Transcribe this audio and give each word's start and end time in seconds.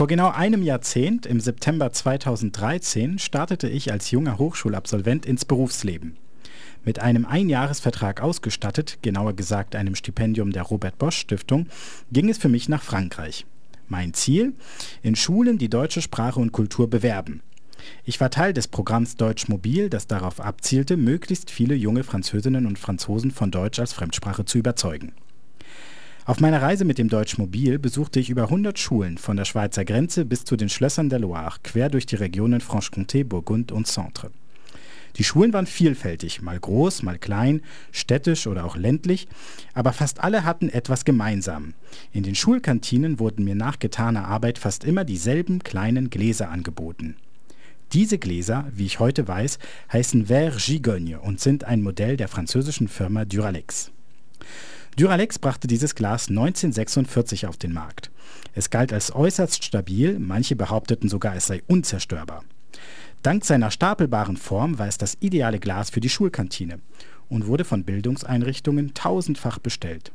Vor 0.00 0.06
genau 0.06 0.30
einem 0.30 0.62
Jahrzehnt, 0.62 1.26
im 1.26 1.40
September 1.40 1.92
2013, 1.92 3.18
startete 3.18 3.68
ich 3.68 3.92
als 3.92 4.10
junger 4.10 4.38
Hochschulabsolvent 4.38 5.26
ins 5.26 5.44
Berufsleben. 5.44 6.16
Mit 6.86 7.00
einem 7.00 7.26
Einjahresvertrag 7.26 8.22
ausgestattet, 8.22 9.00
genauer 9.02 9.36
gesagt 9.36 9.76
einem 9.76 9.94
Stipendium 9.94 10.52
der 10.52 10.62
Robert 10.62 10.96
Bosch 10.96 11.18
Stiftung, 11.18 11.66
ging 12.10 12.30
es 12.30 12.38
für 12.38 12.48
mich 12.48 12.66
nach 12.66 12.82
Frankreich. 12.82 13.44
Mein 13.88 14.14
Ziel? 14.14 14.54
In 15.02 15.16
Schulen 15.16 15.58
die 15.58 15.68
deutsche 15.68 16.00
Sprache 16.00 16.40
und 16.40 16.52
Kultur 16.52 16.88
bewerben. 16.88 17.42
Ich 18.06 18.18
war 18.22 18.30
Teil 18.30 18.54
des 18.54 18.68
Programms 18.68 19.16
Deutsch 19.16 19.48
Mobil, 19.48 19.90
das 19.90 20.06
darauf 20.06 20.40
abzielte, 20.40 20.96
möglichst 20.96 21.50
viele 21.50 21.74
junge 21.74 22.04
Französinnen 22.04 22.64
und 22.64 22.78
Franzosen 22.78 23.32
von 23.32 23.50
Deutsch 23.50 23.78
als 23.78 23.92
Fremdsprache 23.92 24.46
zu 24.46 24.56
überzeugen. 24.56 25.12
Auf 26.26 26.38
meiner 26.38 26.60
Reise 26.60 26.84
mit 26.84 26.98
dem 26.98 27.08
Deutsch 27.08 27.38
Mobil 27.38 27.78
besuchte 27.78 28.20
ich 28.20 28.28
über 28.28 28.44
100 28.44 28.78
Schulen 28.78 29.16
von 29.16 29.36
der 29.36 29.46
Schweizer 29.46 29.84
Grenze 29.86 30.26
bis 30.26 30.44
zu 30.44 30.56
den 30.56 30.68
Schlössern 30.68 31.08
der 31.08 31.18
Loire, 31.18 31.56
quer 31.62 31.88
durch 31.88 32.04
die 32.04 32.16
Regionen 32.16 32.60
Franche-Comté, 32.60 33.24
Burgund 33.24 33.72
und 33.72 33.86
Centre. 33.86 34.30
Die 35.16 35.24
Schulen 35.24 35.52
waren 35.52 35.66
vielfältig, 35.66 36.42
mal 36.42 36.60
groß, 36.60 37.02
mal 37.02 37.18
klein, 37.18 37.62
städtisch 37.90 38.46
oder 38.46 38.64
auch 38.64 38.76
ländlich, 38.76 39.28
aber 39.74 39.92
fast 39.92 40.20
alle 40.20 40.44
hatten 40.44 40.68
etwas 40.68 41.04
gemeinsam. 41.04 41.74
In 42.12 42.22
den 42.22 42.34
Schulkantinen 42.34 43.18
wurden 43.18 43.44
mir 43.44 43.56
nach 43.56 43.78
getaner 43.78 44.26
Arbeit 44.26 44.58
fast 44.58 44.84
immer 44.84 45.04
dieselben 45.04 45.64
kleinen 45.64 46.10
Gläser 46.10 46.50
angeboten. 46.50 47.16
Diese 47.92 48.18
Gläser, 48.18 48.68
wie 48.72 48.86
ich 48.86 49.00
heute 49.00 49.26
weiß, 49.26 49.58
heißen 49.92 50.26
Verre 50.26 50.58
Gigogne 50.58 51.18
und 51.18 51.40
sind 51.40 51.64
ein 51.64 51.82
Modell 51.82 52.16
der 52.16 52.28
französischen 52.28 52.86
Firma 52.86 53.24
Duralex. 53.24 53.90
Duralex 54.96 55.38
brachte 55.38 55.66
dieses 55.66 55.94
Glas 55.94 56.28
1946 56.28 57.46
auf 57.46 57.56
den 57.56 57.72
Markt. 57.72 58.10
Es 58.54 58.70
galt 58.70 58.92
als 58.92 59.14
äußerst 59.14 59.64
stabil, 59.64 60.18
manche 60.18 60.56
behaupteten 60.56 61.08
sogar, 61.08 61.36
es 61.36 61.46
sei 61.46 61.62
unzerstörbar. 61.68 62.44
Dank 63.22 63.44
seiner 63.44 63.70
stapelbaren 63.70 64.36
Form 64.36 64.78
war 64.78 64.88
es 64.88 64.98
das 64.98 65.16
ideale 65.20 65.58
Glas 65.58 65.90
für 65.90 66.00
die 66.00 66.08
Schulkantine 66.08 66.80
und 67.28 67.46
wurde 67.46 67.64
von 67.64 67.84
Bildungseinrichtungen 67.84 68.94
tausendfach 68.94 69.58
bestellt. 69.58 70.12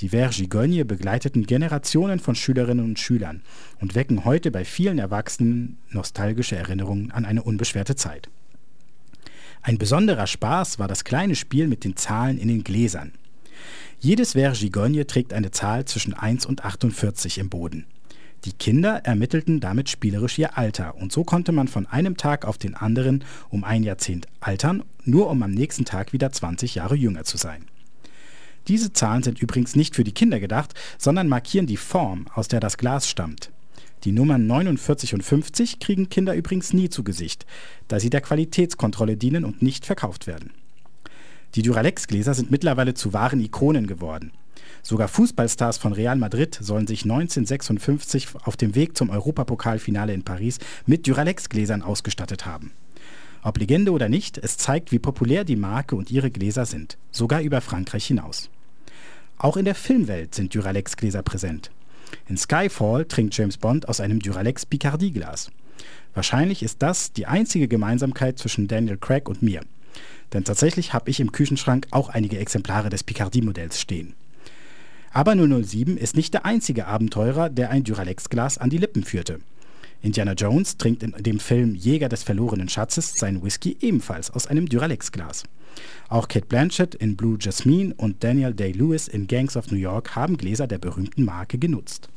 Die 0.00 0.10
Verre 0.10 0.30
Gigogne 0.30 0.84
begleiteten 0.84 1.46
Generationen 1.46 2.18
von 2.18 2.34
Schülerinnen 2.34 2.84
und 2.84 2.98
Schülern 2.98 3.42
und 3.80 3.94
wecken 3.94 4.26
heute 4.26 4.50
bei 4.50 4.64
vielen 4.64 4.98
Erwachsenen 4.98 5.78
nostalgische 5.88 6.56
Erinnerungen 6.56 7.10
an 7.12 7.24
eine 7.24 7.42
unbeschwerte 7.42 7.96
Zeit. 7.96 8.28
Ein 9.62 9.78
besonderer 9.78 10.26
Spaß 10.26 10.78
war 10.78 10.86
das 10.86 11.04
kleine 11.04 11.34
Spiel 11.34 11.66
mit 11.66 11.82
den 11.84 11.96
Zahlen 11.96 12.36
in 12.36 12.48
den 12.48 12.62
Gläsern. 12.62 13.12
Jedes 14.00 14.32
Verre 14.32 14.54
Gigogne 14.54 15.06
trägt 15.06 15.32
eine 15.32 15.50
Zahl 15.50 15.86
zwischen 15.86 16.12
1 16.12 16.46
und 16.46 16.64
48 16.64 17.38
im 17.38 17.48
Boden. 17.48 17.86
Die 18.44 18.52
Kinder 18.52 19.04
ermittelten 19.04 19.58
damit 19.58 19.88
spielerisch 19.88 20.38
ihr 20.38 20.56
Alter 20.56 20.94
und 20.96 21.10
so 21.10 21.24
konnte 21.24 21.50
man 21.50 21.66
von 21.66 21.86
einem 21.86 22.16
Tag 22.16 22.44
auf 22.44 22.58
den 22.58 22.74
anderen 22.74 23.24
um 23.48 23.64
ein 23.64 23.82
Jahrzehnt 23.82 24.26
altern, 24.40 24.84
nur 25.04 25.30
um 25.30 25.42
am 25.42 25.50
nächsten 25.50 25.84
Tag 25.84 26.12
wieder 26.12 26.30
20 26.30 26.76
Jahre 26.76 26.94
jünger 26.94 27.24
zu 27.24 27.38
sein. 27.38 27.64
Diese 28.68 28.92
Zahlen 28.92 29.22
sind 29.22 29.40
übrigens 29.40 29.74
nicht 29.76 29.96
für 29.96 30.04
die 30.04 30.12
Kinder 30.12 30.40
gedacht, 30.40 30.74
sondern 30.98 31.28
markieren 31.28 31.66
die 31.66 31.76
Form, 31.76 32.26
aus 32.34 32.48
der 32.48 32.60
das 32.60 32.76
Glas 32.76 33.08
stammt. 33.08 33.50
Die 34.04 34.12
Nummern 34.12 34.46
49 34.46 35.14
und 35.14 35.22
50 35.22 35.80
kriegen 35.80 36.08
Kinder 36.08 36.34
übrigens 36.34 36.72
nie 36.72 36.88
zu 36.88 37.02
Gesicht, 37.02 37.46
da 37.88 37.98
sie 37.98 38.10
der 38.10 38.20
Qualitätskontrolle 38.20 39.16
dienen 39.16 39.44
und 39.44 39.62
nicht 39.62 39.86
verkauft 39.86 40.26
werden. 40.26 40.52
Die 41.54 41.62
Duralex-Gläser 41.62 42.34
sind 42.34 42.50
mittlerweile 42.50 42.94
zu 42.94 43.12
wahren 43.12 43.40
Ikonen 43.40 43.86
geworden. 43.86 44.32
Sogar 44.82 45.08
Fußballstars 45.08 45.78
von 45.78 45.92
Real 45.92 46.16
Madrid 46.16 46.58
sollen 46.60 46.86
sich 46.86 47.04
1956 47.04 48.28
auf 48.44 48.56
dem 48.56 48.74
Weg 48.74 48.96
zum 48.96 49.10
Europapokalfinale 49.10 50.12
in 50.12 50.22
Paris 50.22 50.58
mit 50.86 51.06
Duralex-Gläsern 51.06 51.82
ausgestattet 51.82 52.46
haben. 52.46 52.72
Ob 53.42 53.58
Legende 53.58 53.92
oder 53.92 54.08
nicht, 54.08 54.38
es 54.38 54.58
zeigt, 54.58 54.92
wie 54.92 54.98
populär 54.98 55.44
die 55.44 55.56
Marke 55.56 55.96
und 55.96 56.10
ihre 56.10 56.30
Gläser 56.30 56.66
sind, 56.66 56.98
sogar 57.10 57.40
über 57.40 57.60
Frankreich 57.60 58.06
hinaus. 58.06 58.50
Auch 59.38 59.56
in 59.56 59.64
der 59.64 59.74
Filmwelt 59.74 60.34
sind 60.34 60.54
Duralex-Gläser 60.54 61.22
präsent. 61.22 61.70
In 62.28 62.36
Skyfall 62.36 63.04
trinkt 63.04 63.36
James 63.36 63.56
Bond 63.56 63.88
aus 63.88 64.00
einem 64.00 64.20
Duralex 64.20 64.66
Picardie-Glas. 64.66 65.50
Wahrscheinlich 66.14 66.62
ist 66.62 66.82
das 66.82 67.12
die 67.12 67.26
einzige 67.26 67.68
Gemeinsamkeit 67.68 68.38
zwischen 68.38 68.68
Daniel 68.68 68.96
Craig 68.96 69.28
und 69.28 69.42
mir. 69.42 69.60
Denn 70.32 70.44
tatsächlich 70.44 70.92
habe 70.92 71.10
ich 71.10 71.20
im 71.20 71.32
Küchenschrank 71.32 71.86
auch 71.90 72.08
einige 72.08 72.38
Exemplare 72.38 72.90
des 72.90 73.04
Picardie-Modells 73.04 73.80
stehen. 73.80 74.14
Aber 75.12 75.34
007 75.34 75.96
ist 75.96 76.16
nicht 76.16 76.34
der 76.34 76.44
einzige 76.44 76.86
Abenteurer, 76.86 77.48
der 77.48 77.70
ein 77.70 77.84
Duralex-Glas 77.84 78.58
an 78.58 78.70
die 78.70 78.78
Lippen 78.78 79.02
führte. 79.04 79.38
Indiana 80.02 80.32
Jones 80.32 80.76
trinkt 80.76 81.02
in 81.02 81.12
dem 81.18 81.40
Film 81.40 81.74
Jäger 81.74 82.08
des 82.08 82.22
verlorenen 82.22 82.68
Schatzes 82.68 83.14
seinen 83.14 83.42
Whisky 83.42 83.76
ebenfalls 83.80 84.30
aus 84.30 84.46
einem 84.46 84.68
Duralex-Glas. 84.68 85.44
Auch 86.08 86.28
Kate 86.28 86.46
Blanchett 86.46 86.94
in 86.94 87.16
Blue 87.16 87.38
Jasmine 87.40 87.94
und 87.96 88.22
Daniel 88.22 88.54
Day-Lewis 88.54 89.08
in 89.08 89.26
Gangs 89.26 89.56
of 89.56 89.70
New 89.70 89.78
York 89.78 90.14
haben 90.14 90.36
Gläser 90.36 90.66
der 90.66 90.78
berühmten 90.78 91.24
Marke 91.24 91.58
genutzt. 91.58 92.08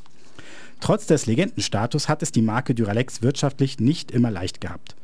Trotz 0.80 1.06
des 1.06 1.26
Legendenstatus 1.26 2.08
hat 2.08 2.22
es 2.22 2.32
die 2.32 2.42
Marke 2.42 2.74
Duralex 2.74 3.22
wirtschaftlich 3.22 3.80
nicht 3.80 4.10
immer 4.10 4.30
leicht 4.30 4.60
gehabt. 4.60 4.96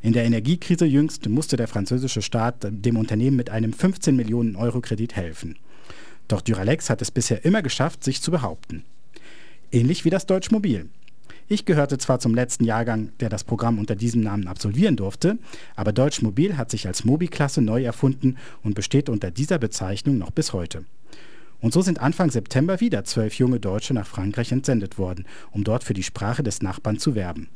In 0.00 0.12
der 0.12 0.24
Energiekrise 0.24 0.84
jüngst 0.84 1.28
musste 1.28 1.56
der 1.56 1.66
französische 1.66 2.22
Staat 2.22 2.66
dem 2.70 2.96
Unternehmen 2.96 3.36
mit 3.36 3.50
einem 3.50 3.72
15 3.72 4.14
Millionen 4.14 4.54
Euro 4.54 4.80
Kredit 4.80 5.16
helfen. 5.16 5.58
Doch 6.28 6.40
Duralex 6.40 6.88
hat 6.88 7.02
es 7.02 7.10
bisher 7.10 7.44
immer 7.44 7.62
geschafft, 7.62 8.04
sich 8.04 8.22
zu 8.22 8.30
behaupten. 8.30 8.84
Ähnlich 9.72 10.04
wie 10.04 10.10
das 10.10 10.26
Deutsch 10.26 10.50
Mobil. 10.50 10.88
Ich 11.48 11.64
gehörte 11.64 11.98
zwar 11.98 12.20
zum 12.20 12.34
letzten 12.34 12.64
Jahrgang, 12.64 13.10
der 13.20 13.30
das 13.30 13.42
Programm 13.42 13.78
unter 13.78 13.96
diesem 13.96 14.20
Namen 14.20 14.46
absolvieren 14.46 14.96
durfte, 14.96 15.38
aber 15.74 15.92
Deutsch 15.92 16.22
Mobil 16.22 16.56
hat 16.58 16.70
sich 16.70 16.86
als 16.86 17.04
Mobi-Klasse 17.04 17.62
neu 17.62 17.82
erfunden 17.82 18.36
und 18.62 18.74
besteht 18.74 19.08
unter 19.08 19.30
dieser 19.30 19.58
Bezeichnung 19.58 20.18
noch 20.18 20.30
bis 20.30 20.52
heute. 20.52 20.84
Und 21.60 21.72
so 21.72 21.82
sind 21.82 22.00
Anfang 22.00 22.30
September 22.30 22.80
wieder 22.80 23.04
zwölf 23.04 23.34
junge 23.34 23.58
Deutsche 23.58 23.94
nach 23.94 24.06
Frankreich 24.06 24.52
entsendet 24.52 24.98
worden, 24.98 25.24
um 25.50 25.64
dort 25.64 25.82
für 25.82 25.94
die 25.94 26.02
Sprache 26.04 26.42
des 26.42 26.62
Nachbarn 26.62 26.98
zu 26.98 27.14
werben. 27.14 27.48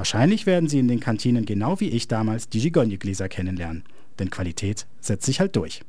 Wahrscheinlich 0.00 0.46
werden 0.46 0.66
sie 0.66 0.78
in 0.78 0.88
den 0.88 0.98
Kantinen 0.98 1.44
genau 1.44 1.78
wie 1.78 1.90
ich 1.90 2.08
damals 2.08 2.48
die 2.48 2.58
Gigogne-Gläser 2.58 3.28
kennenlernen, 3.28 3.84
denn 4.18 4.30
Qualität 4.30 4.86
setzt 4.98 5.26
sich 5.26 5.40
halt 5.40 5.56
durch. 5.56 5.82